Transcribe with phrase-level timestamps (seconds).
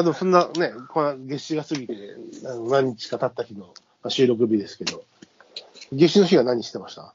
[0.00, 1.94] まあでもそんなね、この夏至が過ぎて、
[2.46, 3.72] あの何日か経った日の、ま
[4.04, 5.04] あ、収録日ですけど、
[5.92, 7.14] 夏至の日は何してました？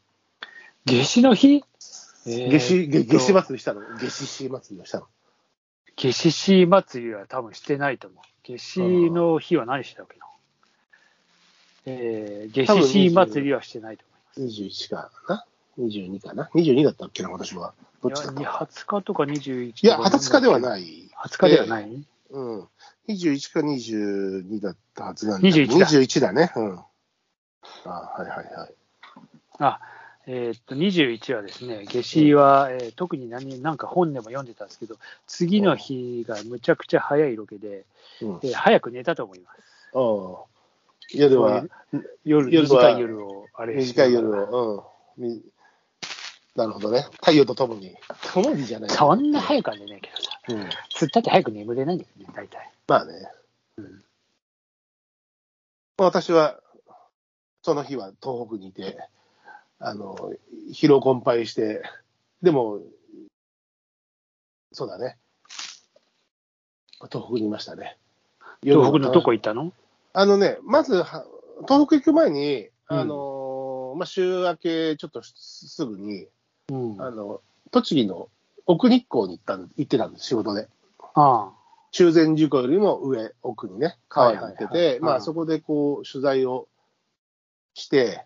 [0.85, 1.63] 夏至の日？
[2.25, 3.81] 夏至、夏夏至祭りしたの？
[3.99, 5.07] 夏至祭りをしたの？
[5.95, 8.23] 夏至市祭りは多分してないと思う。
[8.43, 10.25] 夏至の日は何してたっけな？
[11.87, 14.03] えー、夏至市祭りはしてないと
[14.37, 14.61] 思います。
[14.61, 15.45] 21かな
[15.79, 17.73] ?22 かな ?22 だったっけな、私は。
[18.03, 20.61] どっちだったいやか20日とか21いや、20日ではい。
[20.61, 21.09] ない。
[21.25, 22.67] 20日ではない、うん。
[23.07, 25.47] 21か22だったはずなんだ。
[25.47, 26.51] 21だ21だね。
[26.55, 26.79] うん。
[27.85, 28.73] あはいはいはい。
[29.59, 29.79] あ、
[30.27, 37.85] えーっと、21はですね、夏至は、えー特に何、なんか本でも読んでたんですけど、次の日がむちゃくちゃ早いロケで、
[38.21, 38.39] うん。
[38.43, 39.59] えー早く寝たと思います。
[39.93, 40.45] ああ。
[41.13, 41.63] 夜は、
[42.25, 45.41] 夜、短い夜を、あれし短い夜を、うん。
[46.55, 47.07] みなるほどね。
[47.15, 47.95] 太陽とともに。
[48.33, 48.89] ともにじゃない。
[48.89, 50.69] そんな早くは寝ないけどさ、うん。
[50.93, 52.71] つったって早く眠れないんだよね、大体。
[52.87, 53.13] まあね。
[53.77, 54.03] うん
[55.97, 56.59] まあ私は、
[57.61, 58.97] その日は東北にいて、
[59.79, 60.33] あの、
[60.73, 61.83] 疲労困憊して、
[62.41, 62.81] でも、
[64.73, 65.17] そうだね。
[67.11, 67.97] 東北にいましたね。
[68.61, 69.71] 東北のどこ行ったの？
[70.11, 71.25] あのね、まずは、
[71.65, 76.27] 東北行く前に、あの、まあ、週明けちょっとすぐに、
[76.71, 77.01] うん。
[77.01, 78.29] ああの、栃木の
[78.65, 80.67] 奥日光に行ったん、行ってたんです、仕事で。
[81.13, 81.51] あ。
[81.91, 86.67] 中禅寺湖よりも上、奥にね、川に行ってて、まあうんそこでこう、取材を
[87.73, 88.25] して、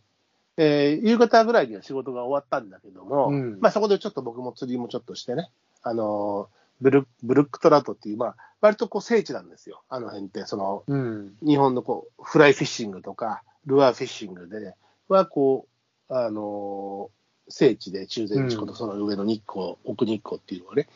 [0.57, 5.51] えー夕方ぐらいには仕事が終わったんだけども、うんまあそこでちょっと僕も釣りもちょっとしてね、
[5.83, 11.35] あのーブルッ、ブルックトラウトっていう、まあ、割とこう聖地なんですよ、あの辺って、その、うん。
[11.45, 14.75] 日本のこう、フライフィッシングとか、ルアーフィッシングで、
[15.09, 15.67] はこ
[16.09, 17.18] う、あのー
[17.49, 20.87] 聖地で中禅寺湖とその上の日光、奥日光っていうのはね、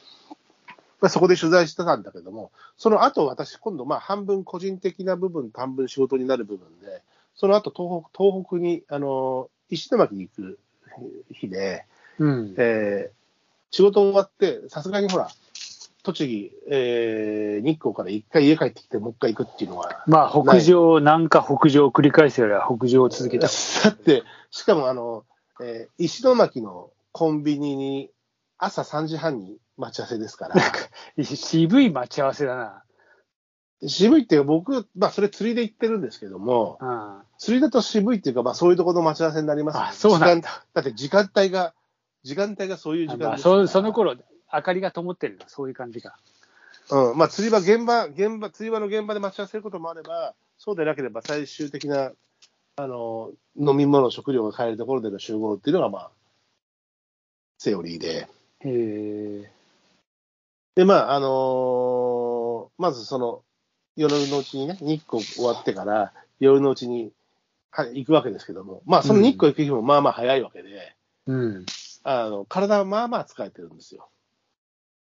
[1.02, 7.02] まあ、そこで取材してたんだけども、その後私、今度、まあ、半分個人的な部分、半分仕事になる部分で、
[7.36, 10.60] その後東北、東北に、あのー石巻に行く
[11.34, 11.86] 日で、
[12.20, 12.56] うん。
[12.58, 13.14] えー
[13.76, 15.30] 仕事終わって、さすがにほら、
[16.04, 23.48] 栃木、えー日光から一回家帰ってきて、もう一回行くっていうのは、まあ、北上、南下北上を繰り返すよりは北上を続けた。
[23.84, 25.26] だって、しかもあの、
[25.62, 28.10] えー石巻のコンビニに
[28.58, 30.56] 朝3時半に待ち合わせですから、
[31.24, 32.84] 渋い待ち合わせだな。
[33.88, 37.22] 渋いっていうか僕、まあそれ釣りで行ってるんですけども、うん。
[37.38, 40.66] 釣りだと渋いっていうか、まあそういうところの待ち合わせになりますあ、そうなんだ。
[40.74, 41.74] だって時間帯が、
[42.24, 44.16] 時間帯がそういう時間ですまあ、からそその頃、
[44.54, 46.18] 明かりが灯ってるの、そういう感じか。
[46.92, 52.12] うん、まあ釣り場、現場、現場、釣り場の現場で待ち合わせることもあれば、そうでなければ最終的な、
[52.76, 56.12] あの、飲み物、食料が買えるところでの集合っていうのが、まあ、
[57.60, 58.28] セオリーで。
[58.62, 59.52] へえ。
[60.76, 63.44] で、まあ、あのーまずその、
[63.96, 67.12] 夜のうちにね、日光終わってから、夜のうちに、
[67.70, 70.96] はい、行くわけですけども、まあ、その日光行く日もまあまあ早いわけで、
[71.28, 71.66] うん。
[72.04, 74.10] あの、体はまあまあ疲れてるんですよ。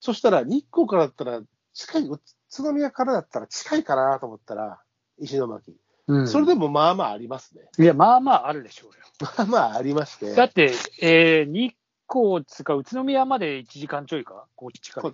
[0.01, 1.41] そしたら、日光からだったら、
[1.73, 2.21] 近い、宇
[2.57, 4.81] 都宮からだったら近いかなと思ったら、
[5.19, 5.77] 石巻。
[6.07, 7.63] うん、それでもまあまあありますね。
[7.79, 8.95] いや、まあまああるでしょうよ。
[9.21, 10.35] まあまあありまして。
[10.35, 11.75] だって、えー、日
[12.09, 15.11] 光つか、宇都宮まで1時間ちょいか、こっちから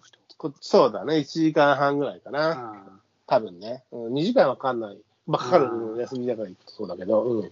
[0.60, 2.72] そうだね、1時間半ぐらいかな。
[2.84, 3.84] うん多分ね。
[3.92, 4.98] うん、2時間はかかんない。
[5.28, 7.50] まあかかる、うん休みながら行くとそうだけど、うん。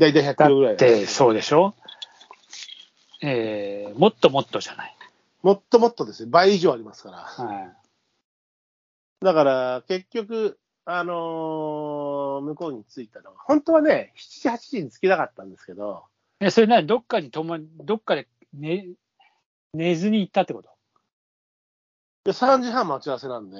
[0.00, 1.74] だいたい100キロぐらいだって、そうでしょ？
[3.22, 4.96] えー、もっともっとじゃない。
[5.42, 7.18] もっともっとですね、倍以上ありますから。
[7.18, 7.72] はい
[9.24, 16.04] だから、結局、あのー向こうに着いたのは、本当はね、7時、8時に着きたかったんですけど、
[16.40, 18.88] え、それなに、どっかに泊ま、どっかで寝、
[19.74, 20.70] 寝ずに行ったってこと？
[22.24, 23.56] で3時半待ち合わせなんで、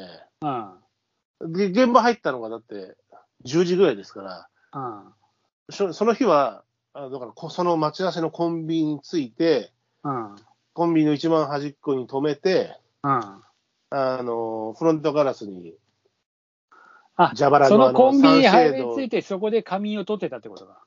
[1.42, 1.52] うん。
[1.52, 2.96] で現場入ったのがだって
[3.44, 5.12] 10時ぐらいですから、うん。
[5.70, 6.64] そその日は、
[6.94, 9.72] あだからこその待ち合わせのコンビニに着いて、
[10.04, 10.36] うん。
[10.75, 13.10] コンビニの一番端っこに止めて、うん。
[13.90, 15.75] あの、フロントガラスに
[17.17, 20.85] あ、蛇腹のそのコンビニ入りついて、そこで仮眠を取ってたってことか。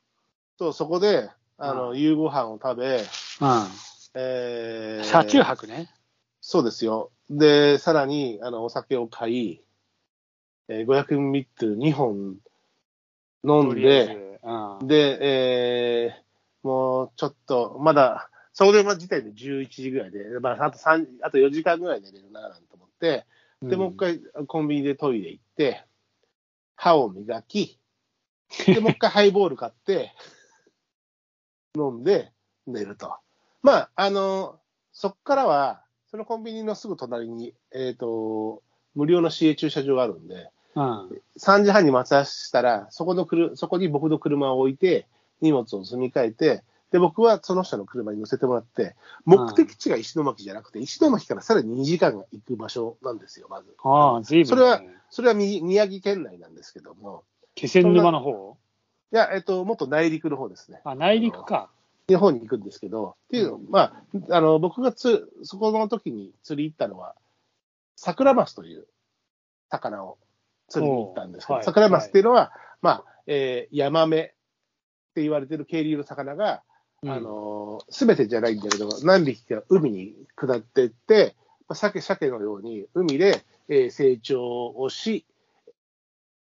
[0.57, 3.05] そう、そこで、あの、う夕ご飯を食べ、う
[4.15, 5.03] えーん。
[5.05, 5.89] 車中泊ね。
[6.41, 7.11] そうですよ。
[7.29, 9.61] で、さらに、あの、お酒を買い、
[10.67, 12.37] えー、500ミリットル2本
[13.43, 14.87] 飲んで、ずうん。
[14.87, 16.25] で、えー
[16.65, 23.27] もうちょっと、まだ、それま時点で11時ぐらいで、まあ、あと3、あと4時間ぐらい寝れるな、なんて思って、
[23.61, 25.85] で、もう一回コンビニでトイレ行って、
[26.75, 27.79] 歯を磨き、
[28.65, 30.13] で、もう一回ハイボール買って、
[31.75, 32.31] 飲んで
[32.67, 33.15] 寝ると。
[33.61, 34.59] まあ、あの、
[34.91, 38.63] そっからは、そのコンビニのすぐ隣に、えっ、と、
[38.93, 41.21] 無料の市営駐車場があるんで、うん。
[41.39, 45.07] 3時半に待たしたら、そこのくる、そこに僕の車を置いて、
[45.41, 48.95] 荷物を積み替えて、で、僕はその人の車に乗せてもらって、
[49.25, 53.75] 目的地が石巻じゃなくて、石巻からさらに2時間行く場所なんですよ、まず。
[53.83, 57.23] ああ、随分、それは、それはみ宮城県内なんですけども、
[57.55, 58.57] 気仙沼の方？
[59.11, 60.81] いや、えっと、もっと内陸の方ですね。
[60.83, 61.69] あ、内陸か。
[62.07, 67.15] の方に行くんですけど、っていうの、まあ、あの、僕がつ、そこの時に釣り行ったのは、
[67.95, 68.85] 桜マスという
[69.71, 70.17] 魚を
[70.67, 74.27] 釣りに行ったんですけど、桜マスっていうのは、まあ、えーヤマメっ
[75.15, 76.59] て言われてる渓流の魚が、うん
[77.07, 81.35] あの、すべてじゃないんだけど、何匹か海に下っていって、
[81.67, 85.25] まあ、鮭、鮭のように海で、えー成長をし、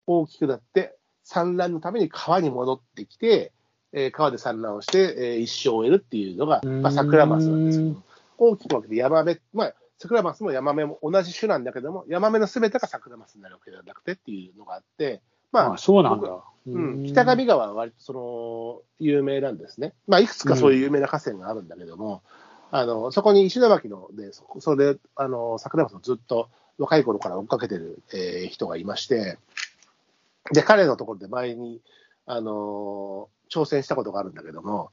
[0.07, 3.53] 大きくなって、産卵のために川に戻ってきて、
[3.93, 8.03] えー川で産卵をして、えー一生を終えるっていうのが、まあ、桜マスなんですけうど、
[8.39, 15.23] 大きく分けてヤマメ、まあ、桜マスもヤマメも同じ種なんだけども、ヤマメのすべてが桜マスになるわけではなくてっていうのがあって、
[15.55, 16.29] まあ、あ、そうなんだ。
[16.67, 19.93] うん、北上川は割とその有名なんですね。
[20.09, 22.23] まあ、いくつかそういう有名な河川があるんだけども、
[22.71, 26.49] あのそこに石巻ので、そこそれであの桜松をずっと
[26.79, 29.39] 若い頃から追っかけてる、えー人がいまして、
[30.53, 31.81] で、彼のところで前に、
[32.27, 34.91] あの挑戦したことがあるんだけども、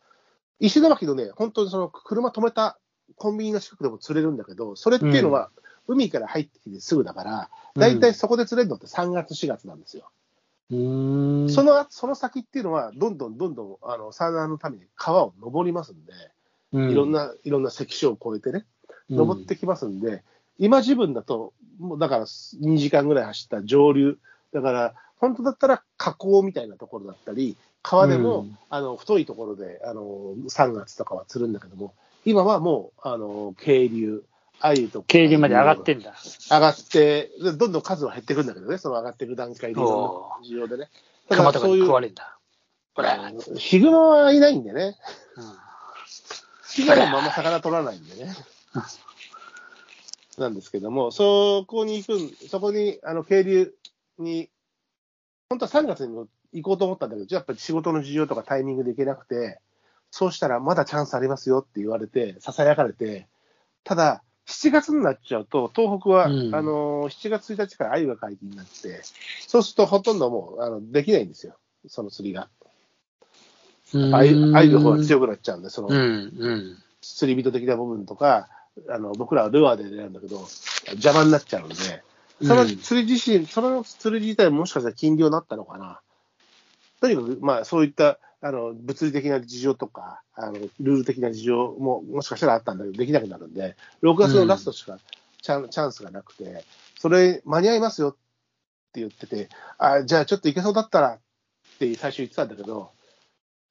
[0.59, 2.77] 石巻のね、本当にその車止めた
[3.15, 5.49] コンビニの近くでも釣れるんだけど、それっていうのは、
[5.87, 10.11] 海から入ってきてすぐだから、大体そこで釣れるのって3月、4月なんですよ。
[10.71, 11.49] うーん。
[11.49, 16.13] そのその先っていうのは、どんどんどんどんあの産卵のために川を登りますんで、
[16.73, 18.65] うん、いろんな、いろんな関所を越えてね、
[19.09, 20.23] 登ってきますんで、
[20.57, 24.17] 今自分だと、もうだから2時間ぐらい走った上流、
[24.53, 28.57] だから本当だったら河口みたいなところだったり、川でも、うん。
[28.69, 31.93] あの太いところであの3月とかは釣るんだけども、
[32.25, 34.23] 今はもうあの渓流、
[34.61, 35.07] 鮎とか。
[35.07, 36.13] 渓流まで上がってんだ。
[36.49, 40.89] 上がって、でどんどん数は減ってくるんだけどね、その上がっていく段階で、いろおんな事情でね。
[41.29, 42.37] 熊とかにいう食われんだ。
[42.93, 43.09] これ。
[43.57, 44.97] ヒグマはいないんでね。
[45.35, 45.71] うん
[46.73, 48.33] ヒグマもあんま魚取らないんでね。
[50.37, 53.73] なんですけども、そこに行くん、そこに、あの、渓流
[54.17, 54.49] に、
[55.49, 59.59] 本当は3月にも行こうと思ったんだけど、やっぱり仕事の事情とかタイミングで行けなくて、
[60.11, 63.27] そうしたらまだチャンスありますよって言われて、囁かれて、
[63.83, 69.01] ただ、7月になっちゃうと、東北は、うんあの、7月1日から鮎が解禁になって、
[69.47, 71.55] そうするとほとんどもう、あの、できないんですよ。
[71.87, 72.49] その釣りが。
[73.93, 76.77] 鮎鮎の方が強くなっちゃうんで、その、うん、うん。
[77.01, 78.47] 釣り人的な部分とか、
[78.89, 80.47] あの僕らはルアーで狙うんだけど、
[80.91, 81.75] 邪魔になっちゃうんで、
[82.41, 85.99] その釣り自身、その釣り自体ももしかしたら禁漁になったのかな。
[87.01, 94.97] とにかく、まあ、そういったあの物理的な事情とかあの、ルール的な事情ももしかしたらあったんだけど、できなくなるんで、6月のラストしか
[95.41, 96.63] チャン,、チャンスがなくて、
[96.99, 98.13] それ、間に合いますよっ
[98.93, 101.19] て言ってて、あじゃあちょっといけそうだったらっ
[101.79, 102.91] て最初言ってたんだけど、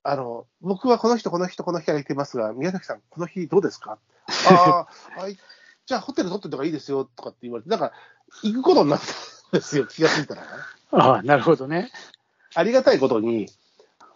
[0.02, 3.98] あの僕はこの人、この人、この日から来てますが、宮崎さん、この日どうですか？
[4.48, 4.86] あ
[5.16, 5.36] あ、 はい、
[5.86, 7.92] じゃあホテル取っておいた方がいいですよとかって言われて、なんか
[8.44, 9.06] 行くことになった
[9.56, 10.42] んですよ、気がついたら。
[10.92, 11.90] ああ、なるほどね。
[12.54, 13.48] ありがたいことに、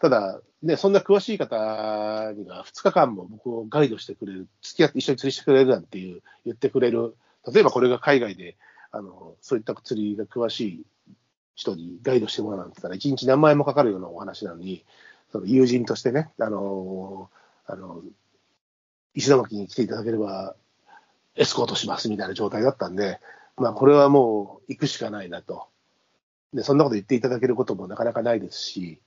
[0.04, 1.56] ただ、ね、そんな詳しい方
[2.37, 7.16] には2日間も僕をガイドしてくれる、付き合って一緒に釣りしてくれるなんていう言ってくれる、
[7.50, 8.58] 例えばこれが海外で、
[8.92, 10.87] あのそういった釣りが詳しい
[11.54, 14.84] 人にガイドしてもらうなんて言ったら、1日何万円もかかるようなお話なのに、
[15.32, 17.30] その友人としてね、あの
[17.64, 18.02] あの
[19.14, 20.54] 石巻に来ていただければ、
[21.34, 23.20] エスコートしますみたいな状態だったんで、
[23.56, 25.66] まあ、これはもう行くしかないなと。
[26.52, 29.00] で、そんなこと言っていただけることもなかなかないですし、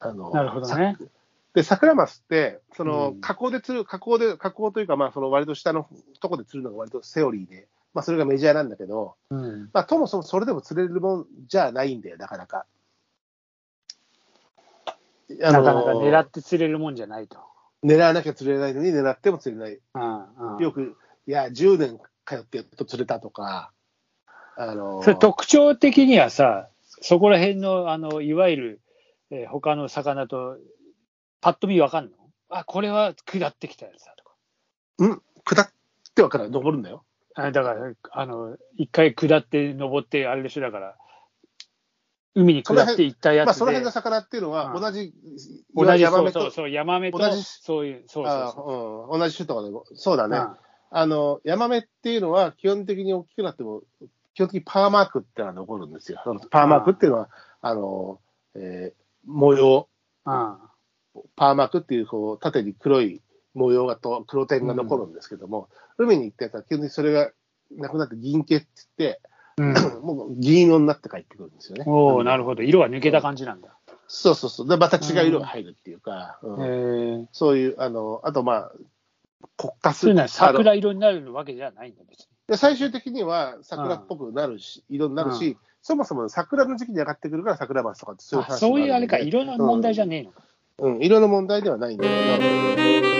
[0.00, 0.96] あの、なるほどね。
[1.54, 5.86] で、桜マスって、そのうん、河口で釣る、河口で、河口というか、まあ、その割と下の
[6.20, 9.70] とこで釣るのが割とセオリーで、まあ、それがメジャーなんだけど、うん。
[9.72, 12.66] まあ、ともそもそれでも釣れるもんじゃないんだよ、なかなか。
[15.38, 17.38] なかなか狙って釣れるもんじゃないと。
[17.84, 19.78] 狙わなきゃ釣れないのに、狙っても釣れない。
[19.94, 23.72] うんうんよく、いや、10年通ってやっと釣れたとか、
[24.56, 26.68] あのそれ特徴的にはさ、
[27.00, 28.80] そこら辺の、あの、いわゆる、
[29.30, 30.56] えー他の魚と、
[31.40, 32.10] パッと見わかんの？
[32.48, 34.34] あ、これは下ってきたやつだとか。
[34.98, 35.68] うん、下っ
[36.14, 37.04] てはから登るんだよ。
[37.34, 40.96] あだから、あの、一回下って登って、あれでしょ、だから、
[42.34, 45.14] 海に下っていったやつで、まあ、その辺の魚っていうのは、うん同じ、
[45.74, 50.28] 同じ、ヤマメとそうそう、そう、ヤマメと同じ、そういう、そうそううん、同じ種とかでも、そうだう。
[50.28, 50.38] ね。
[50.38, 50.56] うん
[50.92, 53.82] あの、ヤマメっていうのは、基本的に大きくなっても、
[54.34, 56.20] 基本的にパーマークってのは残るんですよ。
[56.24, 57.28] そのパーマークっていうのは、
[57.60, 58.20] あの、
[58.56, 59.88] えー模様、
[60.26, 60.56] うん
[61.36, 63.20] パーマークっていう、こう、縦に黒い
[63.54, 67.32] 模様がと、黒点が残るんですけども、海に行ったやつは基本的にそれが
[67.72, 68.66] なくなって銀系って
[68.98, 69.20] 言って、
[69.58, 69.74] うん。
[70.02, 71.84] もう銀色になって帰ってくるんですよね。
[71.86, 72.62] おおなるほど。
[72.62, 73.76] 色が抜けた感じなんだ。
[74.06, 74.68] そうそうそう。
[74.68, 77.28] で、また違う色が入るっていうか、うん。
[77.32, 78.72] そういう、あの、あとまあ、
[79.56, 82.26] 国家そういうのは桜色になるわけじゃないんだ、別に。
[82.50, 90.42] で最終的には桜っぽくなるし、色になるし、そもそも桜の時期に上がってくるから桜橋とかってそういう話あそういうあれか、色の問題じゃねえのか。
[90.78, 93.19] うん、色の問題ではないんだけど、